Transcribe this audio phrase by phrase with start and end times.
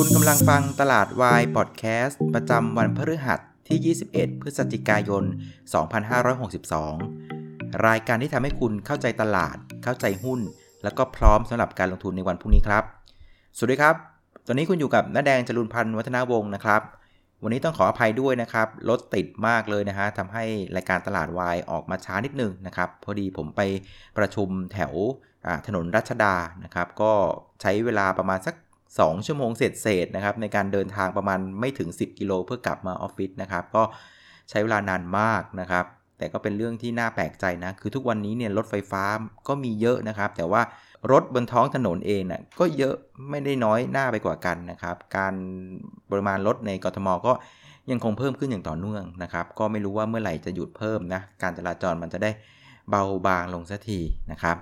[0.00, 5.24] คุณกำลังฟังตลาดวายพอดแคสต์ประจำวันพฤหัสที่ 21 พฤศจิกายน
[6.88, 10.40] 2562 รายการที่ทำให้คุณเข้าใจตลาด เข้าใจหุ้น
[10.82, 12.84] แล้วก็พร้อมสำหรับการลงทุนในวันพรุ่งนี้ครับ
[13.56, 13.94] สวัสดีครับ
[14.46, 16.82] ตอนนี้คุณอยู่กับน้าแดงจรุนพันธ์วัฒนาวงศ์นะครับ
[17.42, 20.44] วันนี้ต้องขออภัยด้วยนะครับ รถติดมากเลยนะฮะทำให้
[20.76, 23.60] รายการตลาดวายออกมาช้านิดนึงนะครับ พอดีผมไป
[24.18, 24.92] ประชุมแถว
[25.66, 27.12] ถนนรัชดานะครับ ก็
[27.60, 28.54] ใช้เวลาประมาณสัก
[28.96, 33.82] 2 ชั่วโมงเสร็จเศษๆนะครับในการเดินทางประมาณไม่ถึง 10 กิโลเพื่อกลับมาออฟฟิศนะครับ ก็
[34.50, 35.84] ใช้เวลานานมากนะครับ
[36.18, 39.04] แต่ก็เป็นเรื่องที่น่าแปลกใจนะ คือทุกวันนี้เนี่ยรถไฟฟ้า
[39.48, 40.62] ก็มีเยอะนะครับ แต่ว่า
[41.12, 42.94] รถบนท้องถนนเองนะ่ะก็เยอะ
[43.30, 45.34] ไม่ได้น้อยหน้าไปกว่ากันนะครับ การ
[46.10, 47.32] ปริมาณรถในกรทมก็
[47.90, 52.30] ยังคงเพิ่มขึ้นอย่างต่อเนื่องนะครับ ก็ไม่รู้ว่าเมื่อไหร่จะหยุดเพิ่มนะ การจราจรมันจะได้
[52.90, 54.00] เบาบางลงสักที
[54.32, 54.56] นะครับ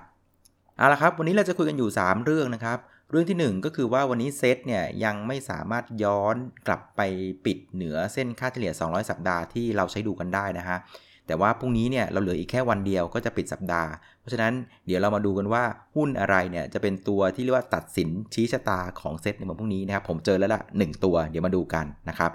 [0.77, 2.79] เอาละครับ วันนี้เราจะคุยกันอยู่ 3 เรื่องนะครับ
[3.11, 6.35] เรื่องที่ 1 ก็คือว่าวันนี้เซตเนี่ยยังไม่สามารถย้อน
[6.67, 7.01] กลับไป
[7.45, 10.77] ปิดเหนือเส้นค่าเฉลี่ย 200 สัปดาห์ที่เราใช้ดูกันได้นะฮะ
[11.27, 14.53] แต่ว่าพรุ่งนี้เนี่ยเราเหลืออีกแค่วันเดียวก็จะปิดสัปดาห์ เพราะฉะนั้น
[14.85, 15.63] เดี๋ยวเรามาดูกันว่า
[15.95, 22.31] หุ้นอะไรเนี่ยจะเป็นตัวที่เรียกว่าตัดสินชี้ชะตาของเซตในวันพรุ่งนี้นะครับผมเจอแล้วละ1ตัวเดี๋ยวมาดูกันนะครับ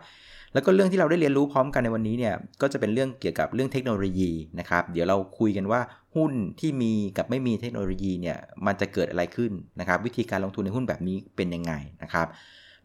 [0.53, 5.81] แล้วก็เรื่องที่เราได้เรียนรู้พร้อมกันในวันนี้เนี่ยก็จะเป็นเรื่องเกี่ยวกับเรื่องเทคโนโลยีนะครับเดี๋ยวเราคุยกันว่า
[6.17, 12.27] หุ้นที่มีกับไม่มีเทคโนโลยีเนี่ยมันจะเกิดอะไรขึ้นนะครับ วิธีการลงทุนในหุ้นแบบนี้เป็นยังไงนะครับ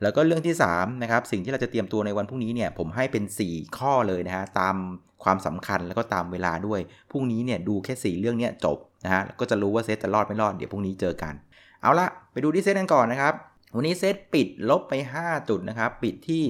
[0.02, 4.76] แล้วก็เรื่องที่3นะครับสิ่งที่เราจะเตรียมตัวในวันพรุ่งนี้เนี่ยผมให้เป็น 4 ข้อเลยนะฮะตาม
[5.24, 6.80] ความสำคัญแล้วก็ตามเวลาด้วย
[7.12, 11.34] พรุ่งนี้เนี่ยดูแค่ 4 เรื่องเนี้ยจบนะฮะก็จะรู้ว่าเซตจะรอดไม่รอดเดี๋ยวพรุ่งนี้เจอกัน
[11.82, 13.34] เอาละไปดูที่เซตกันก่อนนะครับ
[13.76, 16.44] วันนี้เซตปิดลบไป 5 จุดนะครับ ปิดที่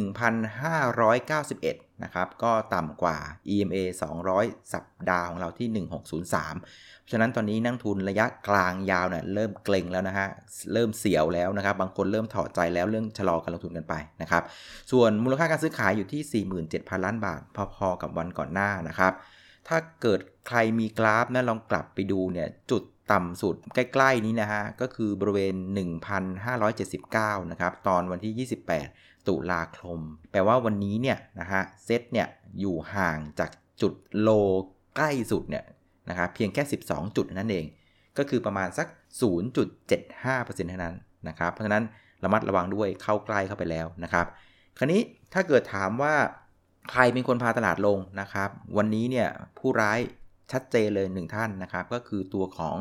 [0.00, 3.18] 1,591 นะครับก็ต่ำกว่า
[3.54, 3.76] EMA
[4.24, 10.28] 200 สัปดาห์ของเราที่ 1603 เพราะฉะนั้นตอนนี้นักทุนระยะกลางยาวเนี่ยเริ่มเกรงแล้วนะฮะ
[10.72, 14.42] เริ่มเสียวแล้วนะครับ บางคนเริ่มถอดใจแล้วเรื่องชะลอการลงทุนกันไปนะครับ
[14.92, 17.40] ส่วนมูลค่าการซื้อขายอยู่ที่ 47,000 ล้านบาท
[17.76, 19.12] พอๆกับวันก่อนหน้านะครับ
[19.68, 25.54] ถ้าเกิดใครมีกราฟนะลองกลับไปดูเนี่ยจุดต่ำสุดใกล้ ๆ นี้นะฮะ ก็คือบริเวณ
[26.72, 32.28] 1,579 นะครับ ตอนวันที่ 28 ตุลาคม แปลว่าวันนี้เนี่ยนะฮะเซตเนี่ย
[32.60, 33.50] อยู่ห่างจาก
[33.82, 34.28] จุดโล
[34.96, 35.64] ใกล้สุดเนี่ย
[36.08, 37.66] นะครับเพียงแค่ 12 จุดนั่นเอง
[38.18, 38.86] ก็คือประมาณสัก
[39.78, 40.94] 0.75%เท่านั้น
[41.28, 41.84] นะครับ เพราะฉะนั้น
[42.24, 44.26] ระมัดระวังด้วยเข้าใกล้เข้าไปแล้วนะครับ
[44.78, 45.00] คราวนี้
[45.32, 46.14] ถ้าเกิดถามว่า
[46.90, 49.98] ใครเป็นคนพาตลาดลงนะครับ วันนี้เนี่ยผู้ร้าย
[50.52, 52.76] ชัดเจนเลยหนึ่งท่านนะครับ ก็คือตัวของ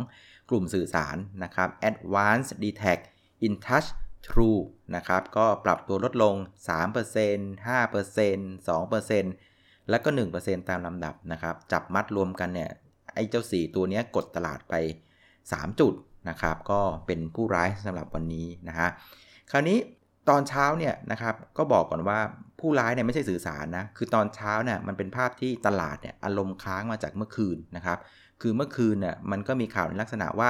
[0.49, 3.01] กลุ่มสื่อสารนะครับ Advanced d e t a c t
[3.47, 3.87] InTouch
[4.27, 4.61] True
[4.95, 6.35] นะครับก็ปรับตัวลดลง
[6.67, 12.69] 3% 5% 2%แล้วก็ 1%ตามลำดับนะครับจับมัดรวมกันเนี่ย
[13.13, 14.73] ไอ้เจ้า 4 ตัวนี้กดตลาดไป
[15.27, 15.93] 3 จุด
[16.29, 18.89] นะครับก็เป็นผู้ร้ายสำหรับวันนี้นะฮะ
[19.51, 19.77] คราวนี้
[20.29, 22.19] ตอนเช้าเนี่ยนะครับก็บอกก่อนว่า
[22.59, 27.97] ผู้ร้ายเนี่ยไม่ใช่สื่อสารนะคือตอนเช้าเนี่ยมันเป็นภาพที่ตลาดเนี่ยอารมณ์ค้างมาจากเมื่อคืนนะครับ
[28.41, 30.49] คือเมื่อคืนเนี่ยมันก็มีข่าวในลักษณะว่า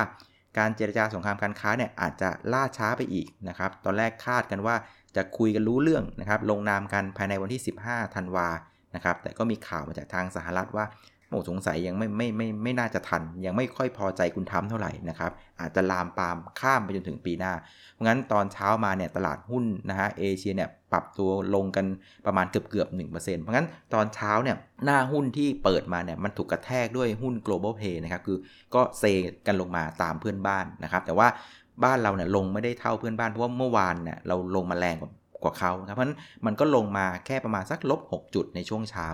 [0.57, 4.75] การเจรจาสงครามการค้าเนี่ยอาจจะล่าช้าไปอีกนะครับ ตอนแรกคาดกันว่า
[5.15, 8.47] จะคุยกันรู้เรื่องนะครับ ลงนามกันภายในวันที่ 15 ธันวา
[8.95, 10.85] นะครับ แต่ก็มีข่าวมาจากทางสหรัฐว่า
[11.29, 17.53] โอ้สงสัยยังไม่ไม่ไม่ไม่น่าจะทัน ยังไม่ค่อยพอใจคุณทำเท่าไหร่นะครับ อาจจะลามปามข้ามไปจนถึงปีหน้า
[17.91, 21.85] เพราะงั้นตอนเช้ามาเนี่ยตลาดหุ้นนะฮะเอเชียเนี่ย ปรับตัวลงกัน
[22.25, 28.37] ประมาณเกือบเกือบหนึ่งเปอร์เซนต์เพราะงั้นตอนเช้าเนี่ยหน้าหุ้นที่เปิดมาเนี่ยมันถูกกระแทกด้วยหุ้น global play นะครับคือ
[28.75, 29.03] ก็เซ
[29.47, 31.27] กันลงมาตามเพื่อนบ้านนะครับแต่ว่า
[31.83, 35.11] บ้านเราเนี่ยลงไม่ได้เท่าเพื่อนบ้านเพราะว่าเมื่อวานเนี่ยเราลงมาแรงกว่า
[35.43, 39.07] กว่าเขาครับเพราะฉะนั้นมันก็ลงมาแค่ประมาณสักลบ 6 จุดในช่วงเช้า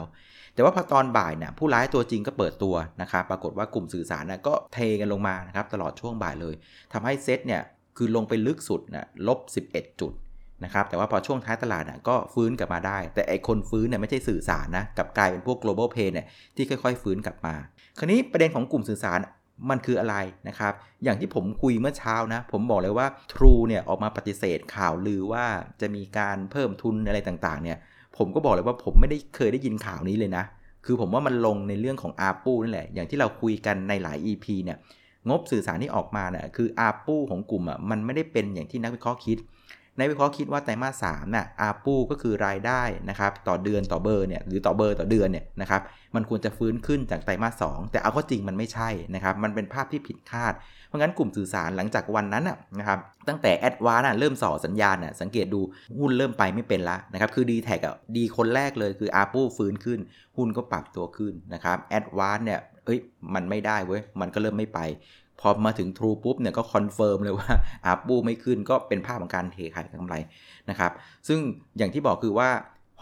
[0.54, 6.56] แต่ว่าพอตอนบ่ายเนี่ยผู้ร้ายตัวจริงก็เปิดตัวนะครับปรากฏว่ากลุ่มสื่อสารนะก็เทกันลงมานะครับตลอดช่วงบ่ายเลย
[6.94, 7.62] ทำให้เซตเนี่ย
[7.98, 9.40] คือลงไปลึกสุดนะลบ
[9.70, 10.14] 11 จุด
[10.64, 16.26] นะครับแต่ว่าพอช่วงท้ายตลาดนะก็ฟื้นกลับมาได้ แต่ไอคนฟื้นเนี่ยไม่ใช่สื่อสารนะกับกลายเป็นพวก global pay เนี่ย
[16.56, 17.56] ที่ค่อยๆ ฟื้นกลับมา
[17.98, 19.20] คราวนี้ประเด็นของกลุ่มสื่อสาร
[19.70, 20.16] มันคืออะไร
[20.48, 20.74] นะครับ
[21.04, 25.46] อย่างที่ผมคุยเมื่อเช้านะ ผมบอกเลยว่า True เนี่ยออกมาปฏิเสธข่าวลือว่า
[25.82, 27.78] จะมีการเพิ่มทุนอะไรต่างๆ เนี่ย
[28.18, 30.44] ผมก็บอกเลยว่าผมไม่ได้เคยได้ยินข่าวนี้เลยนะ
[30.86, 34.78] คือผมว่ามันลงในเรื่องของอาปูนั่นแหละ อย่างที่เราคุยกันในหลาย EP เนี่ย
[35.30, 39.38] งบสื่อสารที่ออกมาเนี่ยคืออาปูของกลุ่มอะ มันไม่ได้เป็นอย่างที่นักวิเคราะห์คิด
[40.00, 45.82] นักวิเคราะห์คิดว่าไตรมาสสามน่ะอาปูก็คือรายได้นะครับต่อเดือนต่อเบอร์เนี่ยหรือต่อเบอร์ต่อเดือนเนี่ยนะครับ
[46.16, 50.54] มันควรจะฟื้นขึ้นจากไตรมาสสแต่เอาข้อจริงมันไม่ใช่นะครับมันเป็นภาพที่ผิดคาด
[50.88, 52.44] เพราะงั้นกลุ่มสื่อสารหลังจากวันนั้น
[52.80, 55.62] นะครับตั้งแต่แอดวานะเริ่มส่อสัญญาณน่ะสังเกตดู
[56.00, 57.80] หุ้นเริ่มไปไม่เป็นละนะครับคือดีแท็ก
[58.18, 60.00] ดีคนแรกเลยคืออาปูฟื้นขึ้น
[60.38, 63.00] หุ้นก็ปรับตัวขึ้นนะครับ ADVANC เนี่ยเอ้ย
[63.36, 64.80] มันไม่ได้เว้ยมันก็เริ่มไม่ไป
[65.40, 67.50] พอมาถึง True ปุ๊บเนี่ยก็ confirm เลยว่า
[67.86, 70.16] ARPU ไม่ขึ้นก็เป็นภาพของการเทขายกำไร
[70.70, 70.92] นะครับ
[71.28, 71.40] ซึ่ง
[71.78, 72.50] อย่างที่บอกคือว่า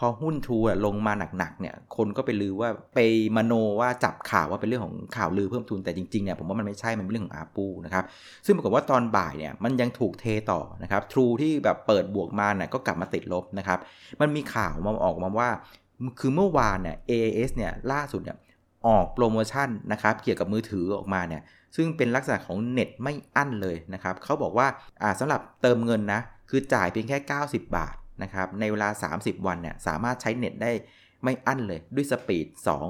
[0.06, 2.98] อหุ้น True ลงมาหนักๆเนี่ยคนก็ไปลือว่าไป
[3.36, 8.04] มโนว่าจับข่าวว่าเป็นเรื่องของข่าวลือเพิ่มทุนแต่จริงๆเนี่ยผมว่ามันไม่ใช่มันเป็นเรื่องของ ARPU นะครับ
[8.46, 13.78] ซึ่งปรากฏว่าตอนบ่ายเนี่ยมันยังถูกเทต่อนะครับ True ที่แบบเปิดบวกมาเนี่ยก็กลับมาติดลบนะครับ
[14.20, 15.48] มันมีข่าวมาออกมาว่า
[16.20, 18.36] คือเมื่อวานเนี่ย AIS เนี่ยล่าสุดเนี่ย
[18.86, 21.42] ออกโปรโมชั่นนะครับเกี่ยวกับมือถือออกมาเนี่ย
[21.76, 24.66] ซึ่งเป็นลักษณะของเน็ตไม่อั้นเลยนะครับเขาบอกว่า
[25.20, 26.20] สำหรับเติมเงินนะ
[26.50, 28.88] คือจ่ายเพียงแค่ 90 บาทนะครับในเวลา
[29.18, 30.72] 30 วันเนี่ยสามารถใช้เน็ตได้
[31.24, 32.46] ไม่อั้นเลยด้วย speed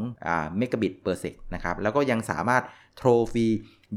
[0.07, 2.63] 2 megabit per sec นะครับแล้วก็ยังสามารถ
[2.97, 3.47] โทรฟรี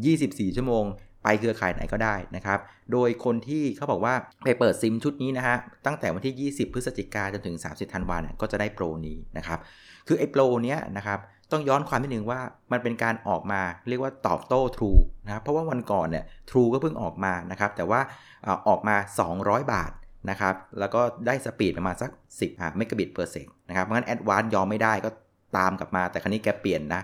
[0.04, 0.86] 24 ชั่วโมง
[1.24, 2.60] ไปเครือข่ายไหนก็ได้นะครับ
[2.92, 4.14] โดยคนที่เขาบอกว่า
[4.44, 9.60] ไปเปิดซิมชุดนี้นะฮะ ตั้งแต่วันที่ 20 พฤศจิกาจนถึง 30 ธันวาเนี่ยก็จะได้โปรนี้นะครับ
[10.08, 11.20] คือไอ้โปรเนี้ยนะครับ
[11.52, 12.40] ต้องย้อนความนิดหนึ่งว่า
[12.72, 18.00] มันเป็นการออกมาเรียกว่าตอบโต้ True นะครับเพราะว่าวันก่อนเนี่ย True ก็เพิ่งออกมานะครับ แต่ว่า
[18.68, 18.96] ออกมา
[19.34, 19.92] 200 บาท
[20.30, 22.12] นะครับ แล้วก็ได้สปีดประมาณสัก
[22.42, 25.10] 10เมกะบิตเปอร์เซกนะครับเพราะงั้นแอดวานยอมไม่ได้ก็
[25.58, 27.02] ตามกลับมาแต่ครั้นี้แกเปลี่ยนนะ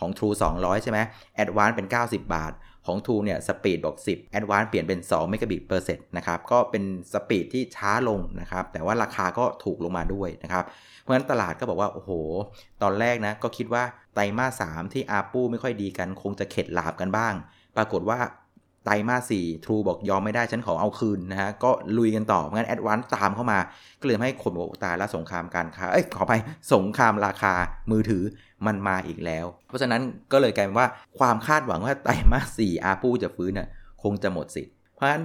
[0.00, 0.98] ของ True 200 ใช่ไหม
[1.36, 2.52] ADVANC เป็น 90 บาท
[2.90, 5.62] ของ True เนี่ย speed บอก 10 a d v a n c e เปลี่ยนเป็น2 megabit
[5.66, 10.64] per sec นะครับ ก็เป็น speed ที่ช้าลงนะครับ แต่ว่าราคาก็ถูกลงมาด้วยนะครับ
[11.00, 12.10] เพราะฉะนั้นตลาดก็บอกว่า โอ้โห
[12.82, 13.84] ตอนแรกนะก็คิดว่า
[14.14, 17.34] ไตรมาส 3 ที่ ARPU ไม่ค่อยดีกัน คงจะเข็ดหลาบกันบ้าง
[17.76, 18.18] ปรากฏว่า
[18.90, 23.58] ไตรมาสสี่ True บอกยอมไม่ได้ฉันขอเอาคืนนะฮะ ก็ลุยกันต่อ งั้น ADVANC ตามเข้ามา
[24.00, 26.32] ก็เลยให้คนบอกตายแล้วสงครามการค้า เอ้ย ขอไป
[26.72, 27.52] สงครามราคา
[27.90, 28.22] มือถือ
[28.66, 30.02] มันมาอีกแล้ว เพราะฉะนั้น
[30.32, 30.88] ก็เลยกลายเป็นว่า
[31.18, 33.68] ความคาดหวังว่าไตรมาสสี่อาปูจะฟื้นน่ะ
[34.02, 35.24] คงจะหมดสิทธิ์ เพราะฉะนั้น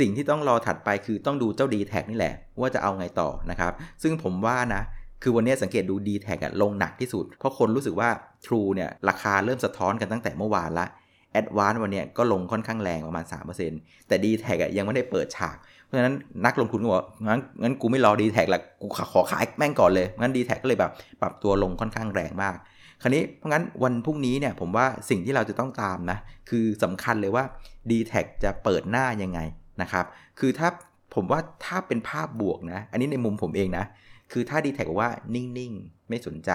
[0.00, 3.72] สิ่งที่ต้องรอถัดไปคือต้องดูเจ้าดีแท็นี่แหละ ว่าจะเอาไงต่อนะครับ
[4.02, 4.82] ซึ่งผมว่านะ
[5.22, 8.10] คือวันนี้สังเกตดู d t แท็ลงหนักที่สุด เพราะคนรู้สึกว่า
[8.44, 10.86] True เนี่ยราคาเริ่มสะท้อนกันตั้งแต่เมื่อวานละ
[11.32, 13.24] แอดวานวันนี้ก็ลงค่อนข้างแรงประมาณ
[13.66, 14.46] 3%แต่ d t แท
[14.76, 16.14] ยังไม่ได้เปิดฉาก เพราะฉะนั้น
[16.46, 20.92] นักลงทุนก็บอกงั้นงั้นกูไม่รอ d t แทละกูขอขายแม่งก่อนเลยงั้น d t แทก็เลยแบบ
[21.22, 22.56] ปรับตัวลงค่อนข้างแรงมาก
[23.02, 26.18] คราวนี้เพราะงั้นวันพรุ่งนี้เนี่ยผมว่าสิ่งที่เราจะต้องตามนะ
[26.50, 27.44] คือสำคัญเลยว่า
[27.90, 28.12] d t แท
[28.44, 29.40] จะเปิดหน้ายังไง
[29.82, 30.04] นะครับ
[30.38, 30.68] คือถ้า
[31.14, 33.84] ผมว่าถ้าเป็นภาพบวกนะ อันนี้ในมุมผมเองนะ
[34.32, 36.50] คือถ้า d t แทบอกว่านิ่งๆ ไม่สนใจ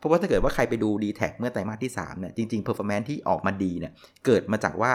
[0.00, 3.92] เพราะว่าถ้าเกิดว่าใครไปดู d t แทเมื่อไตรมาสที่3เนี่ยจริงๆ performance ที่ออกมาดีเนี่ย
[4.24, 4.92] เกิดมาจากว่า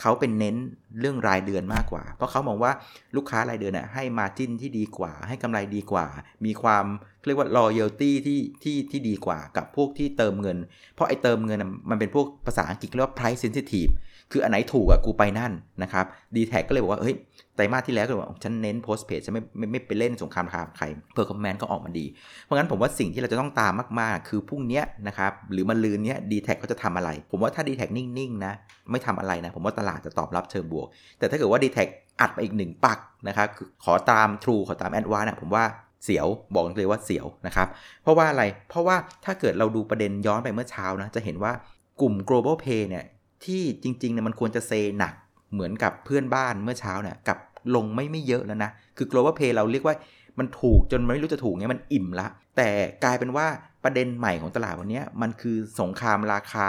[0.00, 0.56] เขาเป็นเน้น
[1.00, 2.72] เรื่องรายเดือนมากกว่า เพราะเขามองว่า
[3.16, 6.06] ลูกค้ารายเดือนน่ะให้ margin ที่ดีกว่า ให้กำไรดีกว่า
[6.44, 6.84] มีความ
[7.26, 10.58] เรียกว่า loyalty ที่ที่ที่ดีกว่ากับพวกที่เติมเงิน
[10.94, 11.58] เพราะไอ้เติมเงิน
[11.90, 13.92] มันเป็นพวกภาษาอังกฤษเรียกว่า price sensitive
[14.32, 16.04] คืออันไหนถูกอะกูไปนั่นนะครับ
[16.36, 17.16] DTAC ก็เลยบอกว่าเฮ้ย
[17.56, 20.84] ไตรมาสที่แล้วก็บอกฉันเน้น postpaid ฉันไม่ไม่ไม่ไปเล่นสงครามราคาใคร
[21.14, 22.06] performance ก็ออกมาดี
[22.42, 28.52] เพราะงั้นผมว่าสิ่งที่เราจะต้องตามมากๆ คือพรุ่งนี้นะครับหรือมันลืนเนี้ยดีแท็เขาจะทำอะไร ผมว่าถ้าดีแท็นิ่งๆนะ
[28.90, 30.86] ไม่ทำอะไรนะ ผมว่าตลาดจะตอบรับเชิงบวก
[31.18, 31.82] แต่ถ้าเกิดว่าดีแท็
[32.20, 32.98] อัดไปอีกหนึ่งปัก
[33.28, 33.46] นะครับ
[33.84, 35.64] ขอตาม True ขอตามแอดวานนะผมว่า
[36.04, 37.68] เสียวบอกเลยว่าเสียวนะครับ
[38.02, 41.52] เพราะว่าอะไรเพราะว่าถ้าเกิดเราดูประเด็นย้อนไปเมื่อเช้านะจะเห็นว่า
[42.00, 43.04] กลุ่ม global pay เนี่ย
[43.46, 45.14] ที่จริงๆเนี่ยมันควรจะเซหนัก
[45.52, 47.38] เหมือนกับเพื่อนบ้านเมื่อเช้าเนี่ยกับ
[47.74, 49.94] ลงไม่ไม่เยอะแล้วนะ คือ global pay เราเรียกว่า
[50.38, 52.26] มันถูกจนไม่รู้จะถูกไงมันอิ่มละ
[52.56, 52.68] แต่
[53.04, 53.46] กลายเป็นว่า
[53.84, 56.66] ประเด็นใหม่ของตลาดวันนี้มันคือสงครามราคา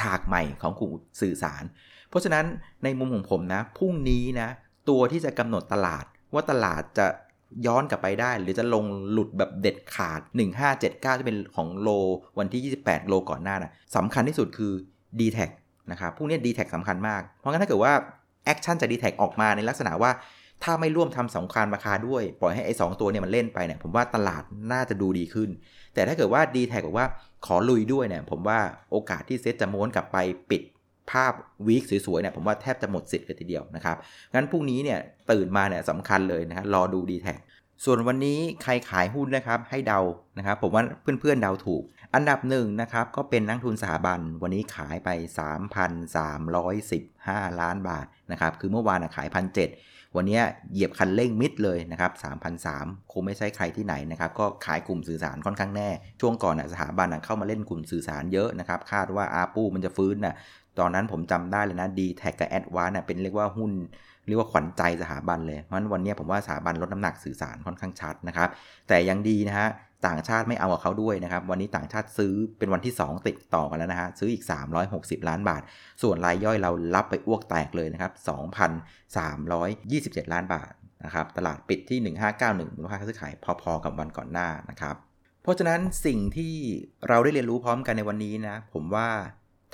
[0.00, 1.64] ฉากใหม่ของกลุ่มสื่อสาร
[2.08, 2.44] เพราะฉะนั้น
[2.84, 4.48] ในมุมของผมนะพรุ่งนี้นะ
[4.88, 6.04] ตัวที่จะกำหนดตลาด
[6.34, 7.06] ว่าตลาดจะ
[7.66, 10.20] ย้อนกลับไปได้ หรือจะลงหลุดแบบเด็ดขาด
[10.70, 11.88] 1579ที่เป็นของโล
[12.38, 14.72] วันที่ 28 โลก่อนหน้านะสำคัญที่สุดคือ
[15.18, 15.38] d t แท
[15.90, 17.92] นะครับพวกนี้ d t แท็กสำคัญมาก เพราะงั้นถ้าเกิดว่า
[18.44, 20.10] action จาก d t แท็กออกมาในลักษณะว่า
[20.62, 25.50] ถ้าไม่ร่วมทำสงครามราคาด้วย ปล่อยให้ไอ้สองตัวเนี่ยมันเล่นไปเนี่ยผมว่าตลาดน่าจะดูดีขึ้น
[25.94, 27.06] แต่ถ้าเกิดว่า d t แท็กบอกว่า
[27.46, 28.58] ขอลุยด้วยเนี่ยผมว่า
[28.90, 30.18] โอกาสที่เซ็ตจะม้วนกลับไป
[30.50, 30.62] ปิด
[31.10, 31.32] ภาพ
[31.66, 33.96] week สวยๆเนี่ยผมว่าแทบจะหมดสิทธิ์กันทีเดียวนะครับ
[34.34, 34.98] งั้นพรุ่งนี้เนี่ย
[35.30, 37.34] ตื่นมาเนี่ยสำคัญเลยนะฮะรอดู d t แท็
[37.84, 40.00] ส่วนวันนี้ใครขายหุ้นนะครับให้เดา
[40.38, 40.82] นะครับผมว่า
[41.20, 41.82] เพื่อนๆเดาถูก
[42.14, 45.08] อันดับหนึ่งนะครับก็เป็นนักลงทุนสถาบันวันนี้ขายไป
[46.34, 50.40] 3,315 ล้านบาทนะครับคือเมื่อวานขายพันเวันนี้
[50.72, 52.12] เหยียบคันเร่งมิดเลยนะครับ
[52.62, 55.88] 3,003คงไม่ใช่ใครที่ไหนนะครับก็ขายกลุ่มสื่อสารค่อนข้างแน่
[56.20, 60.36] ช่วงก่อนสถาบันเข้ามาเล่นกลุ่มสื่อสารเยอะนะครับคาดว่า ARPU มันจะฟื้นนะ
[60.78, 63.72] ตอนนั้นผมจำได้เลยนะ DTAC กับ Advanced เป็นเรียกว่าหุ้น
[64.26, 68.48] เรียกว่าขวัญใจสถาบันเลยเพราะฉะนั้นวันนี้ผมว่าสถาบันลดน้ำหนักสื่อสารค่อนข้างชัดนะครับ
[68.88, 69.68] แต่ยังดีนะฮะ
[70.06, 74.44] ต่างชาติไม่เอากับเขาด้วยนะครับ วันนี้ต่างชาติซื้อเป็นวันที่ 2 ติดต่อกันแล้วนะฮะซื้ออีก
[74.86, 75.62] 360 ล้านบาท
[76.02, 78.12] ส่วนรายย่อยเรารับไปอ้วกแตกเลยนะครับ
[79.22, 80.72] 2,327 ล้านบาท
[81.04, 83.32] นะครับตลาดปิดที่ 1591มูลค่าการซื้อขาย
[83.62, 84.96] พอๆกับวันก่อนหน้านะครับ
[85.42, 86.54] เพราะฉะนั้นสิ่งที่
[87.08, 89.10] เราได้เรียนรู้พร้อมกันในวันนี้นะผมว่า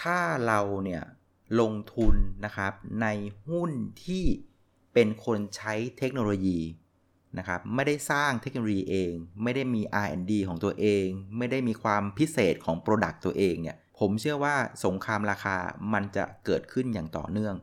[0.02, 1.02] ถ้าเราเนี่ย
[1.60, 2.72] ลงทุนนะครับ
[3.02, 3.06] ใน
[3.48, 3.70] หุ้น
[4.04, 4.24] ที่
[4.94, 6.58] เป็นคนใช้เทคโนโลยี
[7.38, 11.06] นะครับไม่ได้สร้างเทคโนโลยีเอง ไม่ได้มี R&D ของตัวเอง
[11.38, 15.56] ไม่ได้มีความพิเศษของ Product ตัวเองเนี่ยผมเชื่อว่าสงครามราคา
[15.92, 17.54] มันจะเกิดขึ้นอย่างต่อเนื่อง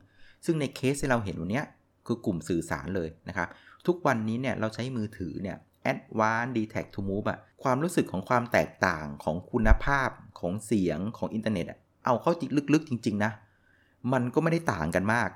[0.44, 1.62] ซึ่งในเคสที่เราเห็นวันนี้
[2.06, 3.48] คือกลุ่มสื่อสารเลยนะครับ
[3.86, 5.56] ทุกวันนี้เนี่ยเราใช้มือถือเนี่ย
[5.92, 10.10] Advanced d t a c to Move อะความรู้สึกของความแตกต่างของคุณภาพ
[10.40, 13.32] ของเสียงของอินเทอร์เน็ตอะเอาเข้าจริงลึกๆจริง ๆ นะ
[14.12, 15.28] มันก็ไม่ได้ต่างกันมาก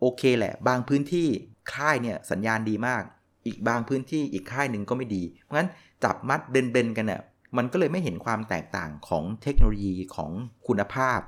[0.00, 1.28] โอเคแหละ บางพื้นที่
[1.72, 3.02] ค่ายเนี่ยสัญญาณดีมาก
[3.46, 5.70] อีกบางพื้นที่อีกค่ายหนึ่งก็ไม่ดี เพราะฉะนั้น
[6.04, 7.22] จับมัดเบนๆกันเนี่ย
[7.56, 10.30] มันก็เลยไม่เห็นความแตกต่างของเทคโนโลยีของ
[10.66, 11.18] คุณภาพ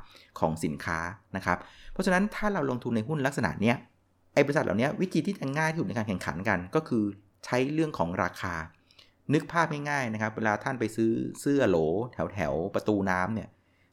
[0.40, 0.98] ของสินค้า
[1.36, 1.58] นะครับ
[1.92, 3.76] เพราะฉะนั้นถ้าเราลงทุนในหุ้นลักษณะเนี้ย
[4.34, 7.04] ไอ้บริษัทเหล่านี้วิธีที่จะง่ายที่สุดในการแข่งขันกัน ก็คือ
[7.44, 8.54] ใช้เรื่องของราคา
[9.34, 11.10] นึกภาพง่ายๆนะครับ เวลาท่านไปซื้อ
[11.40, 11.76] เสื้อโหล
[12.12, 13.48] แถวแถวประตูน้ำเนี่ย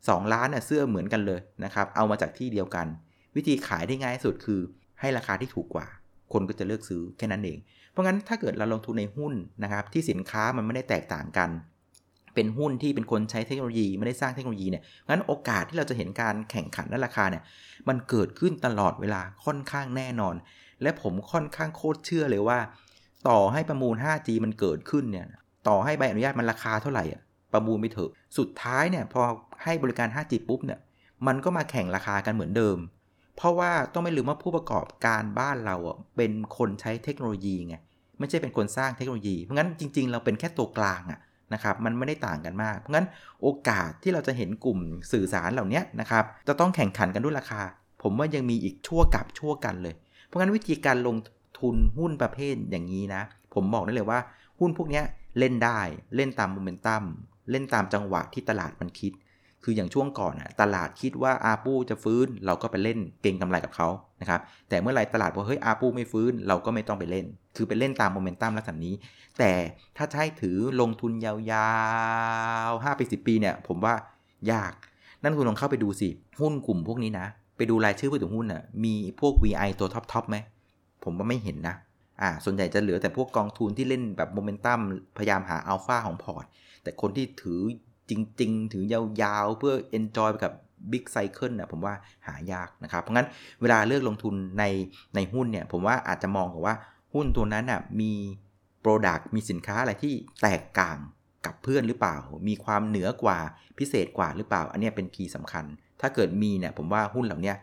[0.09, 2.87] สองล้านเนี่ยเสื้อเหมือนกันเลยนะครับเอามาจากที่เดียวกัน
[3.35, 4.61] วิธีขายได้ง่ายสุดคือ
[4.99, 5.87] ให้ราคาที่ถูกกว่า
[6.33, 7.57] คนก็จะเลือกซื้อแค่นั้นเอง
[7.95, 9.33] เพราะงั้นถ้าเกิดเราลงทุนในหุ้น
[9.63, 11.49] นะครับที่สินค้ามันไม่ได้แตกต่างกัน
[12.35, 17.43] เป็นหุ้นที่เป็นคนใช้เทคโนโลยีไม่ได้สร้างเทคโนโลยีเนี่ยงั้นโอกาสที่เราจะเห็นการแข่งขันและราคาเนี่ย
[17.87, 20.35] มันเกิดขึ้นตลอดเวลาค่อนข้างแน่นอน
[20.81, 22.59] และผมค่อนข้างโคตรเชื่อเลยว่า
[23.29, 25.27] ต่อให้ประมูล 5G มันเกิดขึ้นเนี่ย
[25.67, 27.21] ต่อให้ใบอนุญาตมันราคาเท่าไหร่อะ
[27.53, 29.21] ประมูลไปเถอะสุดท้ายเนี่ยพอ
[29.63, 30.79] ให้บริการ 5G ปุ๊บเนี่ย
[31.27, 32.77] มันก็มาแข่งราคากันเหมือนเดิม
[33.35, 37.75] เพราะว่าต้องไม่ลืมว่าผู้ประกอบการบ้านเราอะเป็นคนใช้เทคโนโลยีไง
[38.19, 41.19] ไม่ใช่เป็นคนสร้างเทคโนโลยี เพราะงั้นจริง ๆ เราเป็นแค่ตัวกลางอะ
[41.53, 43.07] นะครับมันไม่ได้ต่างกันมาก เพราะงั้น
[43.41, 44.79] โอกาสที่เราจะเห็นกลุ่ม
[45.11, 47.61] สื่อสารเหล่านี้นะครับจะต้องแข่งขันกันด้วยราคา
[48.03, 49.95] ผมว่ายังมีอีกชั่วกับชั่วกันเลย
[50.25, 51.17] เพราะงั้นวิธีการลง
[51.59, 53.21] ทุนหุ้นประเภทอย่างนี้นะ
[53.53, 54.19] ผมบอกได้เลยว่า
[54.59, 55.01] หุ้นพวกนี้
[55.39, 55.79] เล่นได้
[56.15, 57.03] เล่นตามโมเมนตัม
[57.51, 59.11] เล่นตามจังหวะที่ตลาดมันคิด
[59.67, 63.87] คืออย่างช่วงก่อนอะตลาดคิดว่าอาปูจะฟื้น เราก็ไปเล่นเก่งกำไรกับเขา
[64.21, 68.93] นะครับแต่เมื่อไรตลาดบอกเฮ้ยอาปูไม่ฟื้น เราก็ไม่ต้องไปเล่น คือไปเล่นตามโมเมนตัมลักษณะนี้
[69.39, 69.51] แต่
[69.97, 71.35] ถ้าใช้ถือลงทุนยา
[72.69, 73.93] วๆ5ปี10 ปีเนี่ยผมว่า
[74.51, 74.73] ยาก
[75.23, 80.37] นั่นคุณลองเข้าไปดูสิ หุ้นกลุ่มพวกนี้นะ ไปดูรายชื่อผู้ถือหุ้นอะมีพวก VI ตัว top top ไหม
[81.03, 81.75] ผมว่าไม่เห็นนะ
[82.21, 84.79] อ่าส่วนใหญ่จะเหลือแต่พวกกองทุนที่เล่นแบบโมเมนตัม
[85.17, 86.45] พยายามหาอัลฟาของ port
[86.83, 87.61] แต่คนที่ถือ
[88.09, 90.53] จริง ๆ ถือยาวๆ เพื่อ enjoy ไปกับ
[90.91, 91.93] big cycle นะผมว่า
[92.27, 93.27] หายากนะครับ เพราะงั้น
[93.61, 94.63] เวลาเลือกลงทุนใน
[95.15, 96.75] ในหุ้นเนี่ยผมว่าอาจจะมองกับว่า
[97.13, 98.13] หุ้นตัวนั้นน่ะมี
[98.83, 100.97] Product มีสินค้าอะไรที่แตกต่าง
[101.45, 102.15] กับเพื่อนหรือเปล่า
[102.47, 103.39] มีความเหนือกว่า
[103.79, 105.65] พิเศษกว่าหรือเปล่า อันนี้เป็น key สำคัญ
[106.01, 107.53] ถ้าเกิดมีเนี่ยผมว่าหุ้นเหล่านี้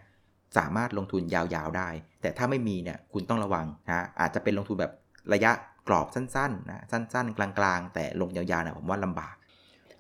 [0.59, 1.89] สามารถลงทุนยาวๆได้
[2.23, 4.93] แต่ถ้าไม่มีเนี่ยคุณต้องระวังนะอาจจะเป็นลงทุนแบบ
[5.33, 5.53] ระยะ
[5.89, 9.35] กรอบสั้นๆนะสั้นๆ กลางๆ แต่ลงยาวๆนะผมว่าลำบาก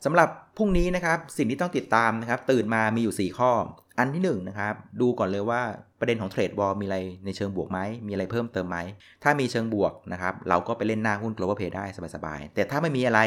[0.04, 3.50] สำหรับพรุ่งนี้นะครับสิ่งที่ต้องติดตามนะครับ ตื่นมามีอยู่ 4 ข้อ
[3.98, 5.62] อันที่1นนะครับ ดูก่อนเลยว่า
[5.98, 8.78] ประเด็นของเทรดบอลมีอะไรในเชิงบวกไหมมีอะไรเพิ่มเติมไหม
[9.22, 13.20] ถ้ามีเชิงบวกนะครับ เราก็ไปเล่นหน้าหุ้น global pay ได้สบายๆ แต่ถ้าไม่มีอะไร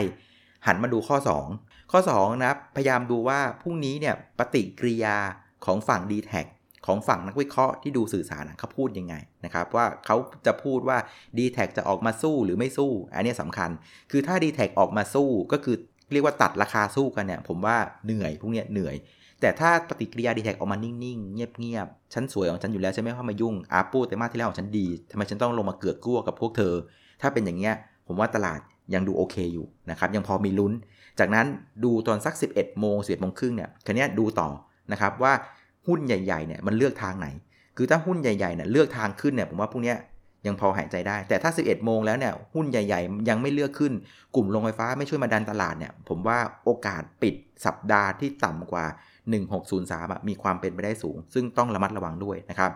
[0.67, 1.17] หันมาดูข้อ
[1.53, 5.17] 2 ข้อ2นะครับพยายามดูว่าพรุ่งนี้เนี่ยปฏิกิริยา
[5.65, 6.33] ของฝั่ง d t แท
[6.85, 9.15] ของฝั่งนักวิเคราะห์ที่ดูสื่อสารเขาพูดยังไง
[9.45, 10.15] นะครับว่าเขา
[10.45, 10.97] จะพูดว่า
[11.37, 13.69] d t แทจะออกมาสู้หรือไม่สู้ อันนี้สำคัญ
[14.11, 15.77] คือถ้า d t แทออกมาสู้ก็คือ
[16.11, 18.95] เรียกว่าตัดราคาสู้กันเนี่ย ผมว่าเหนื่อยพวกเนี้ยเหนื่อย
[19.41, 26.73] แต่ถ้าปฏิกิริยาดีแท็กออกมานิ่งๆ เงียบๆฉันสวยของฉันอยู่แล้วใช่ไหมเข้ามายุ่งอาปูแต่มาที่แล้วของฉันดีทำไมฉันต้องลงมาเกือกกลัวกับพวกเธอ
[27.21, 27.75] ถ้าเป็นอย่างเงี้ย
[28.07, 28.59] ผมว่าตลาด
[28.93, 30.73] ยังดูโอเคอยู่นะครับยังพอมีลุ้น
[31.19, 31.45] จากนั้น
[31.83, 34.49] ดูตอนสัก 11โมง11โมงครึ่งเนี่ยคันนี้ดูต่อ
[34.91, 35.33] นะครับว่า
[35.87, 37.27] หุ้นใหญ่ๆเนี่ยมันเลือกทางไหน
[37.77, 39.97] คือถ้าหุ้นใหญ่ๆเนี่ยเลือกทางขึ้นเนี่ยผมว่าพวกเนี้ย
[40.47, 43.93] ยังพอหายใจได้ แต่ถ้า 11 โมงแล้วเนี่ยหุ้นใหญ่ ๆ ยังไม่เลือกขึ้น
[44.35, 47.35] กลุ่มโรงไฟฟ้าไม่ช่วยมาดันตลาดเนี่ย ผมว่าโอกาสปิด
[47.65, 48.85] สัปดาห์ที่ต่ำกว่า
[49.55, 52.71] 1603 มีความเป็นไปได้สูง ซึ่งต้องระมัดระวังด้วยนะครับ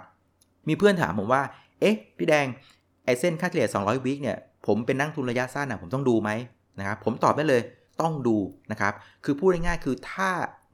[0.67, 1.41] มีเพื่อนถามผมว่า
[1.79, 2.47] เอ๊ะ พี่แดง
[3.05, 6.29] ไอเส้นค่าเฉลี่ย 200 week เนี่ย ผมเป็นนักลงทุนระยะสั้นนะผมต้องดูไหม
[6.79, 7.61] นะครับ ผมตอบได้เลย
[8.01, 8.37] ต้องดู
[8.71, 8.93] นะครับ
[9.25, 10.29] คือพูดง่ายๆ คือถ้า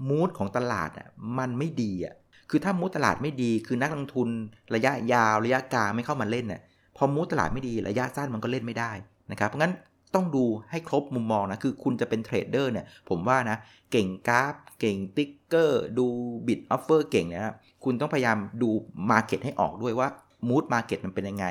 [0.10, 2.16] mood ของตลาดอะมันไม่ดีอะ
[2.50, 4.30] คือถ้า mood ตลาดไม่ดี คือนักลงทุน
[4.76, 6.62] ระยะยาวระยะกลางไม่เข้ามาเล่นเนี่ย
[6.98, 8.92] พอ mood ตลาดไม่ดีระยะสั้นมันก็เล่นไม่ได้
[9.32, 9.74] นะครับ เพราะงั้น
[10.16, 13.58] ต้องดูให้ครบมุมมองนะ คือคุณจะเป็น trader เนี่ยผมว่านะ
[13.92, 16.06] เก่งกราฟ เก่ง ticker ดู
[16.48, 18.70] bid offer เก่งนะคุณต้องพยายามดู
[19.10, 20.08] market ให้ออกด้วยว่า
[20.48, 21.46] mood market มันเป็นยังไง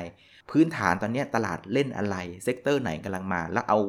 [0.51, 3.79] พื้นฐานตอนนี้ตลาดเล่นอะไร sector ไหนกำลังมา แล้วเอา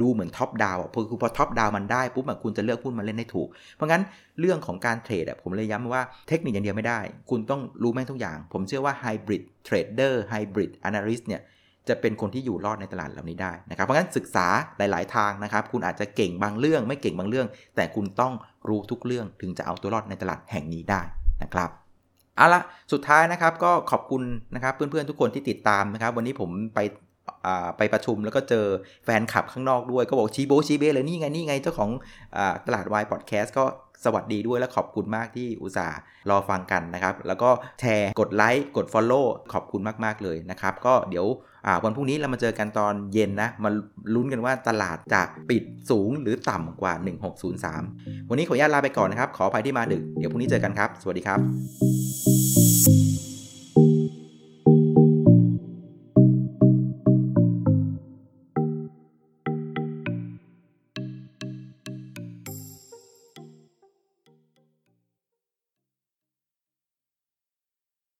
[0.00, 4.02] ดูเหมือน top down อะคือพอ top down มันได้ปุ๊บคุณจะเลือกหุ้นมาเล่นได้ถูก เพราะงั้น
[4.40, 7.00] เรื่องของการ trade ผมเลยย้ำว่าเทคนิคอย่างเดียวไม่ได้
[7.30, 11.42] คุณต้องรู้แม่งทุกอย่าง ผมเชื่อว่า hybrid trader hybrid analyst เนี่ย
[11.88, 14.46] จะเป็นคนที่อยู่รอดในตลาดเหล่านี้ได้นะครับ เพราะงั้นศึกษา
[14.78, 18.32] หลาย ๆ ทางนะครับ คุณอาจจะเก่งบางเรื่อง ไม่เก่งบางเรื่อง แต่คุณต้อง
[18.68, 21.02] รู้ทุกเรื่องถึงจะเอาตัวรอดในตลาดแห่งนี้ได้
[21.42, 21.70] นะครับ
[22.36, 22.62] เอาละ
[22.92, 24.22] สุดท้ายนะครับก็ขอบคุณ
[24.54, 26.78] นะครับเพื่อน ๆ ทุกคนที่ติดตามนะครับ วันนี้ผมไป
[27.76, 28.66] ไปประชุมแล้วก็เจอ
[29.04, 31.90] แฟนคลับข้างนอกด้วย ก็บอกชีโบชีเบเลยนี่ไงนี่ไงเจ้าของ
[32.36, 33.64] อตลาดวายพอดแคสต์ก็
[34.04, 35.98] สวัสดีด้วยและขอบคุณมากที่อุตส่าห์
[36.30, 37.50] รอฟังกันนะครับ แล้วก็
[37.80, 41.26] แชร์กดไลค์กด Follow ขอบคุณมาก ๆ เลยนะครับ ก็เดี๋ยว
[41.84, 43.70] วันพรุ่งนี้เรามาเจอกันตอนเย็นนะ มา
[44.14, 46.92] ลุ้นกันว่าตลาดจะปิดสูงหรือต่ำกว่า
[47.56, 51.38] 1603 วันนี้ขออนุญาตลาไปก่อนนะครับ ขออภัยที่มาดึก เดี๋ยวพรุ่งนี้เจอกันครับ สวัสดีครับ